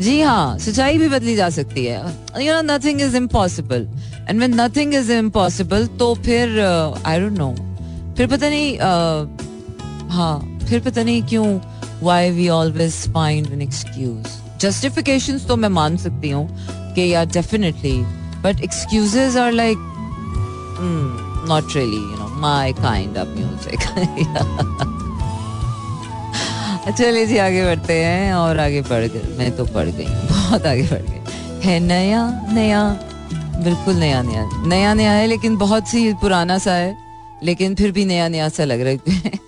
जी 0.00 0.20
हाँ 0.20 0.58
सच्चाई 0.58 0.98
भी 0.98 1.08
बदली 1.08 1.34
जा 1.36 1.48
सकती 1.50 1.84
है। 1.84 2.02
You 2.40 2.52
know 2.52 2.60
nothing 2.74 3.00
is 3.02 3.16
impossible 3.16 3.88
and 4.28 4.38
when 4.38 4.60
nothing 4.60 4.94
is 4.94 5.12
impossible 5.12 5.86
तो 5.98 6.14
फिर 6.14 6.60
आई 6.60 7.20
डोंट 7.20 7.38
नो 7.38 7.50
फिर 8.16 8.26
पता 8.26 8.48
नहीं 8.48 8.76
uh, 8.78 10.10
हाँ 10.12 10.58
फिर 10.68 10.80
पता 10.80 11.02
नहीं 11.02 11.22
क्यों 11.22 11.58
why 12.02 12.30
we 12.30 12.48
always 12.48 12.94
find 13.14 13.52
an 13.52 13.62
excuse 13.62 14.26
justification 14.60 15.38
तो 15.48 15.56
मैं 15.56 15.68
मान 15.70 15.96
सकती 15.96 16.30
हूँ 16.30 16.46
कि 16.94 17.08
यार 17.12 17.26
definitely 17.26 17.98
but 18.42 18.60
excuses 18.64 19.36
are 19.36 19.52
like 19.52 19.78
not 21.48 21.76
really 21.76 21.96
you 21.96 22.16
know 22.18 22.28
my 22.40 22.72
kind 22.74 23.18
of 23.18 23.28
music 23.28 23.80
चलिए 26.88 27.26
जी, 27.26 27.36
आगे 27.38 27.64
बढ़ते 27.64 27.92
हैं 27.94 28.32
और 28.34 28.58
आगे 28.58 28.80
बढ़ 28.82 29.04
गए। 29.04 29.36
मैं 29.38 29.50
तो 29.56 29.64
पढ़ 29.64 29.88
गई, 29.88 30.04
बहुत 30.04 30.66
आगे 30.66 30.82
बढ़ 30.82 31.02
गई। 31.02 31.60
है 31.62 31.78
नया 31.80 32.22
नया, 32.52 32.82
बिल्कुल 33.64 33.94
नया 33.94 34.22
नया। 34.22 34.48
नया 34.66 34.94
नया 34.94 35.12
है, 35.12 35.26
लेकिन 35.26 35.56
बहुत 35.56 35.88
सी 35.88 36.12
पुराना 36.14 36.58
सा 36.58 36.74
है, 36.74 36.96
लेकिन 37.42 37.74
फिर 37.74 37.92
भी 37.92 38.04
नया 38.04 38.28
नया 38.28 38.48
सा 38.48 38.64
लग 38.64 38.80
रहा 38.80 38.90
है। 38.90 39.38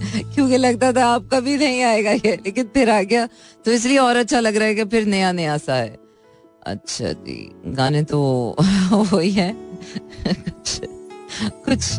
क्योंकि 0.34 0.56
लगता 0.56 0.92
था 0.92 1.06
आप 1.06 1.28
कभी 1.32 1.56
नहीं 1.56 1.82
आएगा 1.82 2.10
ये, 2.10 2.36
लेकिन 2.36 2.64
फिर 2.74 2.90
आ 2.90 3.00
गया। 3.02 3.26
तो 3.64 3.72
इसलिए 3.72 3.98
और 3.98 4.16
अच्छा 4.16 4.40
लग 4.40 4.56
रहा 4.56 4.68
है 4.68 4.74
कि 4.74 4.84
फिर 4.84 5.06
नया 5.06 5.32
नया 5.32 5.56
सा 5.58 5.74
है। 5.74 5.96
अच्छा 6.66 7.12
जी, 7.12 7.50
गाने 7.66 8.02
तो 8.02 8.20
वही 9.12 9.30
है। 9.30 9.52
कुछ 11.66 11.96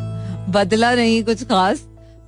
बदला 0.50 0.94
नहीं, 0.96 1.24
कुछ 1.24 1.44
खास, 1.44 1.80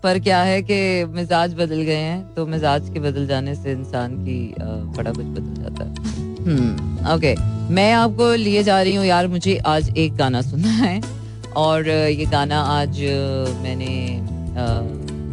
पर 0.03 0.19
क्या 0.19 0.41
है 0.43 0.61
कि 0.61 1.05
मिजाज 1.05 1.53
बदल 1.53 1.81
गए 1.81 1.95
हैं 1.95 2.33
तो 2.35 2.45
मिजाज 2.45 2.89
के 2.93 2.99
बदल 2.99 3.27
जाने 3.27 3.55
से 3.55 3.71
इंसान 3.71 4.15
की 4.25 4.55
बड़ा 4.59 5.11
कुछ 5.11 5.25
बदल 5.25 5.61
जाता 5.61 5.83
है। 5.83 5.91
हम्म 6.45 7.13
ओके, 7.15 7.35
मैं 7.73 7.91
आपको 7.93 8.33
लिए 8.35 8.63
जा 8.63 8.81
रही 8.81 8.95
हूँ 8.95 9.05
यार, 9.05 9.27
मुझे 9.27 9.57
आज 9.65 9.97
एक 9.97 10.15
गाना 10.15 10.41
सुनना 10.41 10.69
है। 10.69 11.01
और 11.57 11.87
ये 11.87 12.25
गाना 12.25 12.59
आज 12.61 12.99
मैंने 13.63 13.93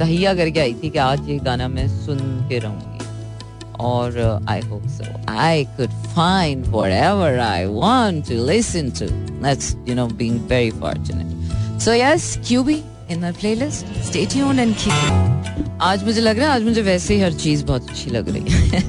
तहिया 0.01 0.35
करके 0.35 0.61
आई 0.61 0.75
थी 0.75 0.91
कि 0.91 0.99
आज 0.99 1.29
ये 1.29 1.39
गाना 1.39 1.69
मैं 1.69 1.89
सुन 1.89 2.19
के 2.49 2.59
रहूँगी। 2.59 2.99
और 3.81 4.47
I 4.49 4.61
hope 4.61 4.87
so 4.89 5.05
I 5.33 5.65
could 5.65 5.91
find 6.07 6.67
whatever 6.67 7.39
I 7.39 7.65
want 7.65 8.29
to 8.29 8.47
listen 8.47 8.91
to 8.91 9.07
that's 9.07 9.77
you 9.89 9.95
know 9.95 10.07
being 10.07 10.41
very 10.41 10.71
fortunate 10.71 11.81
so 11.81 11.93
yes 11.93 12.37
QB 12.49 12.83
in 13.11 13.21
my 13.21 13.33
playlist 13.33 13.99
stay 14.03 14.27
tuned 14.27 14.61
and 14.61 14.75
keep 14.75 15.79
आज 15.83 16.05
मुझे 16.05 16.21
लग 16.21 16.39
रहा 16.39 16.49
है, 16.49 16.55
आज 16.55 16.63
मुझे 16.63 16.83
वैसे 16.83 17.15
ही 17.15 17.21
हर 17.21 17.33
चीज़ 17.33 17.65
बहुत 17.65 17.91
अच्छी 17.91 18.11
लग 18.11 18.29
रही 18.29 18.69
है। 18.69 18.81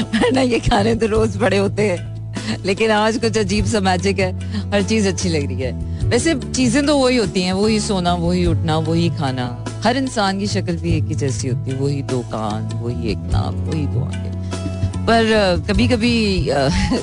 वरना 0.14 0.40
ये 0.40 0.58
खाने 0.60 0.94
तो 0.94 1.06
रोज 1.06 1.36
बड़े 1.36 1.56
होते 1.56 1.88
हैं। 1.88 2.62
लेकिन 2.64 2.90
आज 2.90 3.18
कुछ 3.18 3.38
अजीब 3.38 3.64
सा 3.64 3.80
मैजिक 3.80 4.18
है। 4.18 4.32
हर 4.70 4.82
चीज़ 4.82 5.08
अच्छी 5.08 5.28
लग 5.28 5.46
रही 5.46 5.60
है। 5.60 5.89
वैसे 6.10 6.34
चीज़ें 6.34 6.84
तो 6.86 6.96
वही 6.98 7.16
होती 7.16 7.42
हैं, 7.42 7.52
वही 7.52 7.78
सोना, 7.80 8.14
वही 8.16 8.44
उठना, 8.46 8.76
वही 8.78 9.08
खाना। 9.10 9.44
हर 9.84 9.96
इंसान 9.96 10.38
की 10.38 10.46
शक्ल 10.46 10.76
भी 10.76 10.96
एक 10.96 11.04
ही 11.04 11.14
जैसी 11.14 11.48
होती 11.48 11.70
है, 11.70 11.76
वही 11.76 12.02
दो 12.02 12.18
कान, 12.32 12.64
वही 12.76 13.10
एक 13.10 13.18
नाक, 13.32 13.54
वही 13.68 13.86
दो 13.86 14.00
आँखें। 14.00 15.06
पर 15.06 15.64
कभी 15.68 15.86
कभी 15.88 16.14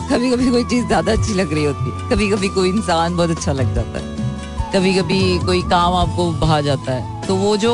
कभी 0.10 0.32
कभी 0.32 0.50
कोई 0.52 0.64
चीज़ 0.66 0.86
ज़्यादा 0.88 1.12
अच्छी 1.12 1.34
लग 1.34 1.54
रही 1.54 1.64
होती 1.64 1.92
है। 1.92 2.10
कभी 2.10 2.30
कभी 2.32 2.48
कोई 2.50 2.70
इंसान 2.70 3.16
बहुत 3.18 3.30
अच्छा 3.30 3.52
लग 3.52 3.74
जाता 3.76 4.00
है। 4.00 4.72
कभी 4.74 4.94
कभी 4.94 5.38
कोई 5.46 5.62
काम 5.70 5.94
आपको 5.96 6.32
भा 6.40 6.60
जाता 6.62 6.94
है। 6.94 7.26
तो 7.28 7.36
वो 7.36 7.56
जो 7.58 7.74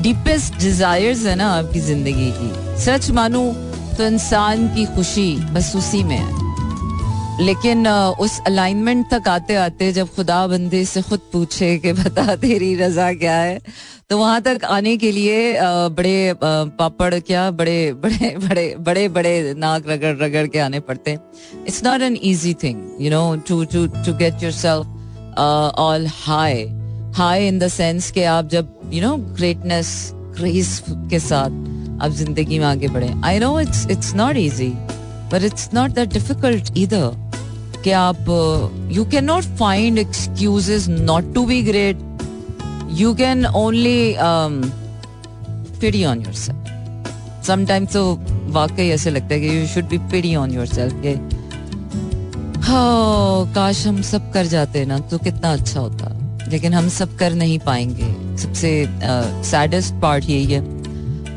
डीपेस्ट 0.00 0.58
डिजायर्स 0.60 1.24
है 1.26 1.34
ना 1.36 1.50
आपकी 1.52 1.80
ज़िंदगी 1.80 2.30
की, 2.36 2.50
सच 2.84 3.10
मानू 3.10 3.50
तो 3.96 4.04
इंसान 4.04 4.68
की 4.68 4.84
खुशी 4.96 5.34
बस 5.52 5.72
उसी 5.76 6.02
में 6.02 6.16
है। 6.16 6.41
लेकिन 7.40 7.88
उस 7.88 8.38
अलाइनमेंट 8.46 9.06
तक 9.10 9.28
आते 9.28 9.54
आते 9.54 9.92
जब 9.92 10.08
खुदा 10.14 10.46
बंदे 10.46 10.84
से 10.84 11.02
खुद 11.02 11.20
पूछे 11.32 11.76
कि 11.78 11.92
बता 11.92 12.34
तेरी 12.36 12.74
रजा 12.74 13.12
क्या 13.12 13.36
है 13.36 13.58
तो 14.10 14.18
वहाँ 14.18 14.40
तक 14.42 14.64
आने 14.64 14.96
के 14.96 15.10
लिए 15.12 15.58
बड़े 15.96 16.34
पापड़ 16.42 17.14
क्या, 17.14 17.50
बड़े 17.50 17.92
बड़े 17.92 18.36
बड़े 18.38 18.74
बड़े 18.78 19.08
बड़े 19.08 19.54
नाक 19.58 19.88
रगड़ 19.88 20.14
रगड़ 20.16 20.46
के 20.46 20.58
आने 20.58 20.80
पड़ते 20.80 21.12
it's 21.66 21.82
not 21.84 22.02
an 22.02 22.18
easy 22.22 22.54
thing 22.62 22.84
you 23.00 23.10
know 23.10 23.24
to 23.48 23.64
to 23.64 23.86
to 23.86 24.14
get 24.18 24.42
yourself 24.52 25.38
all 25.78 26.06
high 26.06 26.66
high 27.16 27.48
in 27.48 27.58
the 27.58 27.68
sense 27.68 28.10
के 28.10 28.24
आप 28.24 28.48
जब 28.48 28.90
यू 28.92 29.02
नो 29.02 29.16
ग्रेटनेस 29.16 30.10
क्रेज 30.36 30.82
के 31.10 31.18
साथ 31.20 32.02
आप 32.02 32.10
ज़िंदगी 32.10 32.58
में 32.58 32.66
आगे 32.66 32.88
बढ़े। 32.88 33.12
I 33.24 33.38
know 33.38 33.58
it's 33.60 33.86
it's 33.90 34.14
not 34.14 34.36
easy 34.36 34.72
but 35.32 35.42
it's 35.44 35.68
not 35.74 35.90
that 35.90 36.12
difficult 36.12 36.76
इधर 36.76 37.21
कि 37.84 37.90
आप 37.90 38.16
you 38.92 39.04
can 39.04 39.24
not 39.24 39.42
find 39.42 39.98
excuse 39.98 40.86
not 40.88 41.34
to 41.34 41.44
be 41.46 41.62
great 41.62 41.98
you 42.90 43.14
can 43.14 43.46
only 43.46 44.16
pity 45.80 46.04
on 46.04 46.20
yourself 46.34 47.44
sometimes 47.46 47.92
तो 47.92 48.20
वाकई 48.46 48.88
ऐसे 48.88 49.10
लगता 49.10 49.34
है 49.34 49.40
कि 49.40 49.60
you 49.60 49.66
should 49.66 49.88
be 49.88 49.98
pity 49.98 50.34
on 50.36 50.50
yourself 50.66 51.38
हाँ, 52.56 53.52
काश 53.52 53.86
हम 53.86 54.02
सब 54.02 54.32
कर 54.32 54.46
जाते 54.46 54.84
ना 54.84 54.98
तो 54.98 55.18
कितना 55.18 55.52
अच्छा 55.52 55.80
होता। 55.80 56.06
लेकिन 56.48 56.74
हम 56.74 56.88
सब 56.88 57.16
कर 57.16 57.32
नहीं 57.34 57.58
पाएँगे। 57.58 58.36
सबसे 58.38 58.86
सैडेस्ट 59.44 59.94
पार्ट 59.94 60.24
यही 60.24 60.44
है 60.44 60.81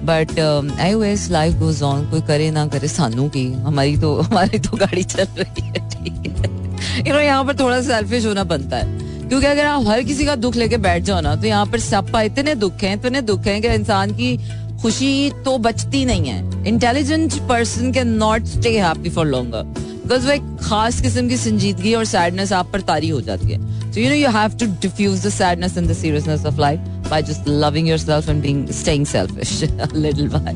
but 0.05 0.39
always 0.95 1.29
life 1.31 1.53
goes 1.59 1.81
on 1.83 2.09
कोई 2.12 2.21
करे 2.27 2.50
ना 2.51 2.65
करे, 2.67 2.88
सानू 2.88 3.27
की? 3.29 3.45
हमारी 3.63 3.97
तो 3.97 4.15
हमारी 4.21 4.59
तो 4.59 4.77
गाड़ी 4.77 5.03
चल 5.03 5.27
रही 5.38 5.65
है, 5.65 5.89
ठीक 5.89 7.07
है। 7.07 7.25
यहाँ 7.25 7.43
पर 7.45 7.59
थोड़ा 7.59 7.81
सेल्फिश 7.81 8.25
होना 8.25 8.43
बनता 8.45 8.77
है। 8.77 9.03
क्योंकि 9.29 9.47
अगर 9.47 9.65
आप 9.65 9.88
हर 9.88 10.01
किसी 10.03 10.25
का 10.25 10.35
दुख 10.35 10.55
लेके 10.55 10.77
बैठ 10.79 11.03
जाओ 11.03 11.21
ना 11.21 11.35
तो 11.35 11.47
यहाँ 11.47 11.65
पर 11.65 11.79
सपा 11.79 12.21
इतने 12.21 12.55
दुख 12.55 12.83
हैं, 12.83 12.95
इतने 12.95 13.21
दुख 13.21 13.47
हैं 13.47 13.62
कि 13.62 13.67
इंसान 13.69 14.12
की 14.12 14.38
खुशी 14.81 15.29
तो 15.45 15.57
बचती 15.57 16.03
नहीं 16.05 16.29
है। 16.29 16.67
Intelligent 16.67 17.33
person 17.50 17.91
can 17.91 18.07
not 18.17 18.45
stay 18.47 18.77
happy 18.79 19.09
for 19.09 19.25
longer 19.25 19.63
because 19.63 20.25
वो 20.25 20.31
एक 20.31 20.55
खास 20.62 21.01
किस्म 21.01 21.27
की 21.29 21.38
संजीदगी 21.38 21.93
और 21.93 22.05
सैडनेस 22.05 22.51
आप 22.53 22.71
पर 22.74 22.81
तारी 22.81 23.09
हो 23.09 23.21
जाती 23.21 23.47
है। 23.47 23.91
So 23.91 24.00
you 24.00 24.09
know 24.09 24.15
you 24.15 24.29
have 24.29 24.57
to 24.59 24.65
diffuse 24.81 25.25
the 25.27 25.29
sadness 25.29 25.77
and 25.77 25.89
the 25.89 25.93
seriousness 25.93 26.45
of 26.45 26.59
life 26.62 26.94
by 27.09 27.21
just 27.24 27.47
loving 27.47 27.89
yourself 27.89 28.29
and 28.29 28.41
being 28.41 28.67
staying 28.74 29.05
selfish 29.05 29.62
little 29.95 30.27
by 30.29 30.53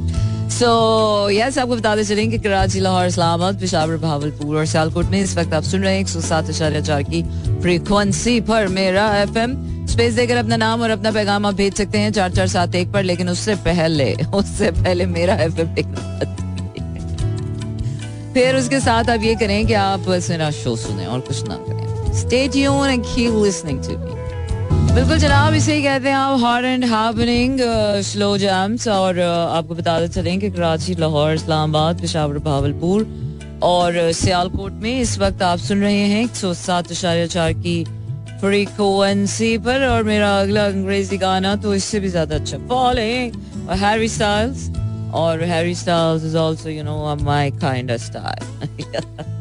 so 0.50 1.30
yes 1.30 1.58
आपको 1.58 1.76
बताते 1.76 2.04
चलेंगे 2.04 2.38
कराची 2.38 2.80
लाहौर 2.80 3.06
इस्लामाबाद 3.06 3.60
पिशावर 3.60 3.98
भावलपुर 3.98 4.58
और 4.58 4.66
सियालकोट 4.66 5.06
में 5.12 5.20
इस 5.22 5.38
वक्त 5.38 5.54
आप 5.54 5.64
सुन 5.64 5.82
रहे 5.82 5.94
हैं 5.94 6.02
एक 6.02 6.08
सौ 6.08 6.22
सात 6.22 6.50
इशारे 6.50 6.82
चार 6.82 7.04
की 7.04 7.24
फ्रीक्वेंसी 7.62 8.40
पर 8.50 8.68
मेरा 8.74 9.08
एफ़ 9.18 9.38
एम 9.38 9.56
स्पेस 9.90 10.14
देकर 10.14 10.38
अपना 10.38 10.58
नाम 10.58 10.82
और 10.82 10.90
अपना 10.90 11.12
पैगाम 11.12 11.46
आप 11.46 11.54
भेज 11.54 11.74
सकते 11.74 11.98
हैं 11.98 12.12
चार 12.12 12.32
चार 12.32 12.48
सात 12.48 12.76
एक 12.76 12.92
पर 12.92 13.04
लेकिन 13.04 13.30
उससे 13.30 13.56
पहले 13.66 14.14
उससे 14.34 14.72
पहले 14.74 15.06
मेरा 15.08 15.36
एफ़ 15.44 15.60
एम 15.60 15.74
फिर 18.34 18.56
उसके 18.56 18.80
साथ 18.80 19.10
आप 19.10 19.24
ये 19.24 19.36
करें 19.36 19.66
कि 19.68 19.74
आप 19.74 20.10
मेरा 20.10 20.52
शो 20.54 20.76
सुने 20.76 21.06
और 21.06 21.20
कुछ 21.20 21.44
ना 21.44 21.56
करें 21.68 22.14
stay 22.20 22.48
tune 22.48 22.90
and 22.90 23.06
listening 23.44 23.84
to 23.84 23.98
me 23.98 24.19
बिल्कुल 24.94 25.18
जनाब 25.20 25.54
इसे 25.54 25.74
ही 25.76 25.82
कहते 25.84 26.10
हैं 26.10 26.16
आप 26.16 26.40
hot 26.42 26.64
and 26.66 26.86
happening 26.86 27.60
slow 28.06 28.38
jams 28.38 28.88
और 28.88 29.16
uh, 29.16 29.58
आपको 29.58 29.76
बताते 29.76 30.08
चलें 30.08 30.40
कि 30.40 30.50
कराची 30.52 30.96
लाहौर 31.00 31.34
इस्लामाबाद 31.34 32.02
पिशावर 32.02 32.38
भावलपुर 32.48 33.06
और 33.64 33.98
uh, 33.98 34.16
सियालकोट 34.16 34.72
में 34.82 35.00
इस 35.00 35.18
वक्त 35.20 35.42
आप 35.44 35.60
सुन 35.60 35.82
रहे 35.82 36.00
हैं 36.14 36.24
एक 36.24 36.36
सौ 36.36 36.54
सात 36.56 36.92
इशारे 36.92 37.28
चार 37.28 37.54
की 37.56 37.84
फ्रीक्वेंसी 38.42 39.58
पर 39.68 39.88
और 39.88 40.04
मेरा 40.04 40.38
अगला 40.42 40.66
अंग्रेज़ी 40.68 41.18
गाना 41.18 41.56
तो 41.64 41.74
इससे 41.76 42.00
भी 42.00 42.10
ज़्यादा 42.10 42.36
अच्छा 42.36 42.58
फॉलोइंग 42.70 43.70
हैरी 43.80 44.08
स्टाइल्स 44.10 44.70
और 45.16 45.44
Harry 45.52 45.76
Styles 45.76 46.24
is 46.26 46.38
also 46.38 46.70
you 46.70 46.84
know 46.84 47.16
my 47.24 47.52
kind 47.62 47.96
style 48.00 49.39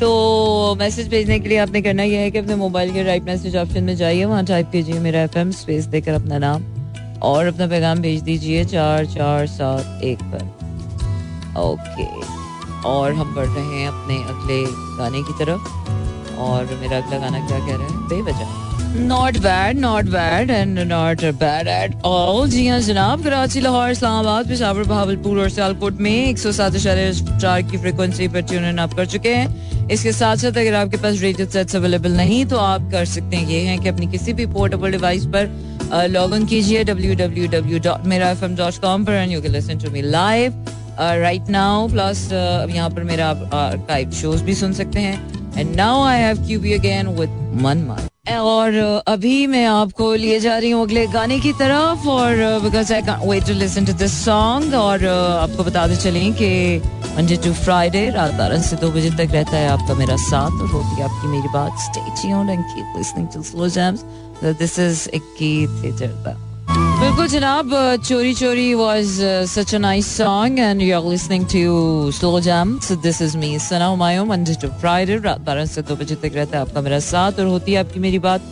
तो 0.00 0.74
मैसेज 0.80 1.08
भेजने 1.08 1.38
के 1.40 1.48
लिए 1.48 1.58
आपने 1.58 1.80
करना 1.82 2.02
यह 2.02 2.20
है 2.20 2.30
कि 2.30 2.38
अपने 2.38 2.54
मोबाइल 2.56 2.92
के 2.92 3.02
राइट 3.02 3.22
मैसेज 3.22 3.56
ऑप्शन 3.56 3.84
में 3.84 3.94
जाइए, 3.96 4.24
वहाँ 4.24 4.44
टाइप 4.44 4.70
कीजिए 4.72 4.98
मेरा 5.00 5.22
एफएम 5.22 5.50
स्पेस 5.52 5.84
देकर 5.86 6.12
अपना 6.12 6.38
नाम 6.38 6.62
और 7.22 7.46
अपना 7.46 7.66
पैगाम 7.66 7.98
भेज 7.98 8.20
दीजिए 8.22 8.64
चार 8.64 9.06
चार, 9.06 9.46
सात, 9.48 10.02
एक 10.04 10.22
पर। 10.24 11.58
ओके 11.60 12.06
और 12.88 13.12
हम 13.14 13.34
बढ़ 13.34 13.46
रहे 13.46 13.78
हैं 13.78 13.88
अपने 13.88 14.16
अगले 14.24 14.62
गाने 14.98 15.22
की 15.22 15.38
तरफ़। 15.38 16.38
और 16.40 16.78
मेरा 16.80 16.96
अगला 16.96 17.18
गाना 17.18 17.46
क्या 17.46 17.58
कह 17.58 17.76
रहा 17.76 17.86
है? 17.86 18.08
बेवजह। 18.08 18.68
Not 18.98 19.36
bad 19.38 19.78
not 19.78 20.04
bad 20.04 20.50
and 20.50 20.78
not 20.78 21.24
bad 21.40 21.68
at 21.68 22.02
all 22.04 22.48
जी 22.50 22.66
हाँ 22.66 22.80
जनाब, 22.80 23.22
कराची, 23.24 23.60
लाहौर, 23.60 23.90
इस्लामाबाद, 23.90 24.48
पिशावर, 24.48 24.84
बहावलपुर 24.84 25.40
और 25.40 25.50
सियालकोट 25.50 26.00
में 26.00 26.10
एक 26.10 26.38
सौ 26.38 26.52
सात 26.52 26.76
चार 26.76 27.62
की 27.62 27.78
फ्रिक्वेंसी 27.78 28.28
पर 28.28 28.40
ट्यून 28.42 28.78
आप 28.78 28.94
कर 28.94 29.06
चुके 29.06 29.34
हैं। 29.34 29.79
इसके 29.90 30.12
साथ 30.12 30.36
साथ 30.36 30.58
अगर 30.58 30.74
आपके 30.74 30.96
पास 30.96 31.20
रेडियो 31.20 31.46
सेट्स 31.50 31.76
अवेलेबल 31.76 32.12
नहीं 32.16 32.44
तो 32.46 32.56
आप 32.58 32.90
कर 32.92 33.04
सकते 33.06 33.36
हैं 33.36 33.48
ये 33.48 33.60
है 33.60 33.78
कि 33.78 33.88
अपनी 33.88 34.06
किसी 34.10 34.32
भी 34.32 34.46
पोर्टेबल 34.52 34.90
डिवाइस 34.90 35.24
पर 35.34 36.08
लॉग 36.10 36.34
इन 36.34 36.46
कीजिए 36.46 36.84
W 36.84 37.14
W 37.16 37.48
W 37.50 37.78
dot 37.86 38.06
Mera 38.06 38.30
F 38.30 38.44
M 38.44 38.54
dot 38.56 38.80
com 38.82 39.04
पर 39.04 39.12
and 39.12 39.32
you 39.32 39.40
can 39.42 39.52
listen 39.52 39.78
to 39.78 39.90
me 39.90 40.02
live 40.02 40.64
right 41.00 41.48
now 41.50 41.88
plus 41.88 42.28
यहाँ 42.32 42.90
पर 42.90 43.04
मेरा 43.04 43.28
आर्काइव 43.56 44.10
शोज़ 44.20 44.44
भी 44.44 44.54
सुन 44.54 44.72
सकते 44.72 45.00
हैं. 45.00 45.58
And 45.58 45.74
now 45.76 46.02
I 46.04 46.20
have 46.20 46.46
Q 46.46 46.60
B 46.60 46.72
again 46.72 47.08
with 47.18 47.30
मन 47.62 47.84
माई 47.88 48.09
और 48.24 48.74
अभी 49.08 49.46
मैं 49.46 49.64
आपको 49.66 50.12
लिए 50.14 50.38
जा 50.40 50.56
रही 50.58 50.70
हूँ 50.70 50.82
अगले 50.82 51.06
गाने 51.06 51.38
की 51.40 51.52
तरफ़ 51.52 52.06
और 52.08 52.36
because 52.62 52.92
I 52.94 53.02
can 53.02 53.28
wait 53.30 53.46
to 53.46 53.52
listen 53.52 53.84
to 53.84 53.92
this 53.92 54.12
song 54.24 54.74
और 54.74 55.06
आपको 55.06 55.64
बताते 55.64 55.96
चलें 55.96 56.32
कि 56.32 56.50
मंडे 57.16 57.36
टू 57.36 57.52
फ्राइडे 57.52 58.08
रात 58.10 58.34
बारह 58.34 58.62
से 58.62 58.76
दो 58.76 58.90
बजे 58.90 59.10
तक 59.10 59.32
रहता 59.32 59.56
है 59.56 59.68
आपका 59.68 59.94
मेरा 59.94 60.16
साथ 60.16 60.60
और 60.60 60.68
होती 60.68 61.02
आपकी 61.02 61.28
मेरी 61.28 61.48
बात। 61.54 61.78
Stay 61.78 62.00
tuned 62.22 62.50
listening 62.96 63.28
to 63.28 63.42
slow 63.42 63.68
jams 63.68 64.04
this 64.44 64.78
is 64.78 65.08
Geet 65.16 65.82
theatre 65.84 66.49
बिल्कुल 67.10 67.26
जनाब 67.26 67.72
Chori 68.06 68.34
Chori 68.34 68.74
was 68.74 69.06
such 69.50 69.74
a 69.74 69.78
nice 69.78 70.06
song 70.16 70.58
and 70.58 70.82
you 70.82 70.96
are 70.96 71.08
listening 71.10 71.44
to 71.52 72.10
slow 72.18 72.40
jam 72.40 72.78
so 72.80 72.96
this 73.02 73.20
is 73.22 73.36
me 73.38 73.58
Sana 73.58 73.86
Humayun 73.86 74.24
Monday 74.26 74.54
to 74.62 74.68
Friday 74.80 75.16
रात 75.24 75.40
बारह 75.48 75.66
से 75.66 75.82
दो 75.88 75.96
बजे 75.96 76.14
तक 76.14 76.32
रहता 76.34 76.58
है 76.58 76.62
आपका 76.64 76.80
मेरा 76.80 76.98
साथ 77.08 77.40
और 77.40 77.46
होती 77.46 77.72
है 77.72 77.78
आपकी 77.80 78.00
मेरी 78.00 78.18
बात। 78.18 78.42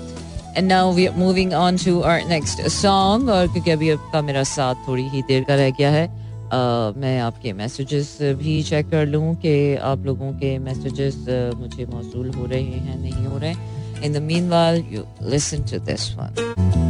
And 0.57 0.69
now 0.69 0.93
we 0.93 1.07
are 1.07 1.15
moving 1.17 1.53
on 1.55 1.77
to 1.85 2.01
our 2.01 2.25
next 2.29 2.67
song 2.79 3.31
और 3.31 3.47
क्योंकि 3.53 3.71
अभी 3.71 3.91
आपका 3.91 4.23
मेरा 4.23 4.43
साथ 4.55 4.75
थोड़ी 4.89 5.09
ही 5.09 5.23
देर 5.29 5.45
का 5.45 5.55
रह 5.55 5.71
गया 5.79 5.91
है 5.91 6.07
Uh, 6.49 6.97
मैं 6.99 7.19
आपके 7.21 7.53
मैसेजेस 7.53 8.17
भी 8.37 8.63
चेक 8.65 8.89
कर 8.91 9.07
लूँ 9.07 9.35
कि 9.37 9.51
आप 9.85 10.07
लोगों 10.07 10.33
के 10.33 10.57
मैसेजेस 10.59 11.17
मुझे 11.57 11.87
मौसू 11.87 12.31
हो 12.39 12.47
रहे 12.47 12.63
हैं 12.63 12.99
नहीं 13.01 13.27
हो 13.27 13.39
रहे 13.39 13.51
हैं। 13.51 14.03
In 14.03 14.13
the 14.13 14.23
meanwhile 14.51 14.83
you 14.91 15.05
listen 15.31 15.65
to 15.71 15.79
this 15.87 16.11
one 16.17 16.88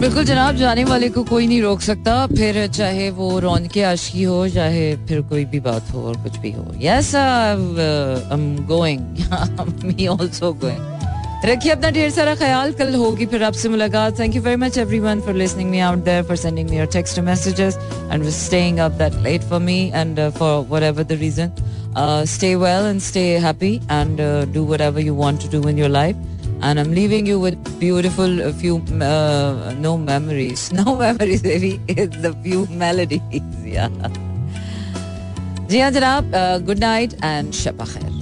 बिल्कुल 0.00 0.24
जनाब 0.24 0.56
जाने 0.56 0.84
वाले 0.84 1.08
को 1.14 1.22
कोई 1.24 1.46
नहीं 1.46 1.60
रोक 1.62 1.80
सकता। 1.80 2.14
फिर 2.26 2.66
चाहे 2.66 3.08
वो 3.16 3.38
रौन 3.40 3.66
के 3.72 3.82
आशकी 3.84 4.22
हो 4.22 4.48
चाहे 4.48 4.84
फिर 5.06 5.20
कोई 5.28 5.44
भी 5.44 5.60
बात 5.60 5.90
हो 5.94 6.02
और 6.08 6.16
कुछ 6.22 6.36
भी 6.40 6.52
हो। 6.52 6.64
Yes 6.82 7.14
I 7.14 7.52
am 8.34 8.44
going 8.68 9.00
me 9.84 10.06
also 10.06 10.52
going 10.62 11.44
रखिए 11.50 11.72
अपना 11.72 11.90
ढेर 11.90 12.10
सारा 12.10 12.34
ख्याल। 12.34 12.72
कल 12.80 12.94
होगी 12.94 13.26
फिर 13.26 13.42
आपसे 13.44 13.68
मुलाकात। 13.68 14.18
Thank 14.18 14.34
you 14.36 14.42
very 14.42 14.56
much 14.64 14.78
everyone 14.78 15.20
for 15.26 15.34
listening 15.34 15.70
me 15.70 15.80
out 15.80 16.04
there 16.04 16.22
for 16.24 16.36
sending 16.36 16.70
me 16.70 16.76
your 16.76 16.86
text 16.92 17.20
messages 17.28 17.76
and 17.76 18.22
for 18.22 18.30
staying 18.32 18.78
up 18.78 18.92
that 19.02 19.22
late 19.28 19.42
for 19.50 19.60
me 19.68 19.80
and 19.94 20.28
for 20.38 20.64
whatever 20.70 21.02
the 21.02 21.20
reason 21.20 21.52
well 22.60 22.84
and 22.88 23.02
stay 23.02 23.28
happy 23.44 23.70
and 23.94 24.20
uh, 24.20 24.44
do 24.56 24.60
whatever 24.66 25.00
you 25.06 25.14
want 25.14 25.40
to 25.44 25.48
do 25.54 25.60
in 25.70 25.80
your 25.80 25.88
life. 25.94 26.20
and 26.61 26.79
I'm 26.79 26.93
leaving 26.93 27.25
you 27.25 27.39
with 27.39 27.57
beautiful 27.79 28.41
a 28.41 28.51
few 28.53 28.77
uh, 29.01 29.73
no 29.87 29.97
memories 29.97 30.71
no 30.71 30.95
memories 30.95 31.41
baby 31.41 31.79
it's 31.87 32.21
the 32.27 32.33
few 32.45 32.65
melodies 32.83 33.65
yeah 33.77 33.89
जी 35.69 35.79
हाँ 35.79 35.91
जनाब 35.91 36.31
good 36.65 36.79
night 36.79 37.13
and 37.23 37.51
Shaba 37.53 37.85
खैर 37.85 38.18